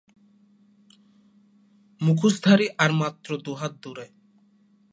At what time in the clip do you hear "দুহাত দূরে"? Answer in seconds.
3.45-4.07